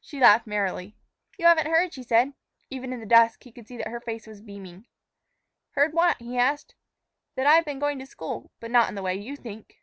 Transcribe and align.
She 0.00 0.20
laughed 0.20 0.46
merrily. 0.46 0.94
"You 1.36 1.46
haven't 1.46 1.66
heard," 1.66 1.92
she 1.92 2.04
said. 2.04 2.32
Even 2.70 2.92
in 2.92 3.00
the 3.00 3.06
dusk 3.06 3.42
he 3.42 3.50
could 3.50 3.66
see 3.66 3.76
that 3.78 3.88
her 3.88 3.98
face 3.98 4.24
was 4.24 4.40
beaming. 4.40 4.86
"Heard 5.72 5.94
what?" 5.94 6.16
he 6.18 6.38
asked. 6.38 6.76
"That 7.34 7.48
I've 7.48 7.64
been 7.64 7.80
going 7.80 7.98
to 7.98 8.06
school, 8.06 8.52
but 8.60 8.70
not 8.70 8.88
in 8.88 8.94
the 8.94 9.02
way 9.02 9.16
you 9.16 9.34
think." 9.34 9.82